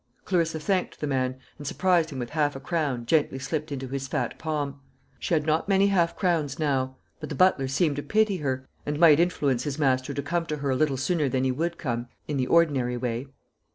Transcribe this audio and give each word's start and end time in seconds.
Clarissa 0.25 0.59
thanked 0.59 0.99
the 0.99 1.05
man, 1.05 1.35
and 1.59 1.67
surprised 1.67 2.09
him 2.09 2.17
with 2.17 2.31
half 2.31 2.55
a 2.55 2.59
crown 2.59 3.05
gently 3.05 3.37
slipped 3.37 3.71
into 3.71 3.87
his 3.87 4.07
fat 4.07 4.39
palm. 4.39 4.79
She 5.19 5.35
had 5.35 5.45
not 5.45 5.69
many 5.69 5.89
half 5.89 6.15
crowns 6.15 6.57
now; 6.57 6.95
but 7.19 7.29
the 7.29 7.35
butler 7.35 7.67
seemed 7.67 7.97
to 7.97 8.01
pity 8.01 8.37
her, 8.37 8.67
and 8.83 8.99
might 8.99 9.19
influence 9.19 9.61
his 9.63 9.77
master 9.77 10.11
to 10.15 10.23
come 10.23 10.47
to 10.47 10.57
her 10.57 10.71
a 10.71 10.75
little 10.75 10.97
sooner 10.97 11.29
than 11.29 11.43
he 11.43 11.51
would 11.51 11.77
come 11.77 12.07
in 12.27 12.37
the 12.37 12.47
ordinary 12.47 12.97
way. 12.97 13.27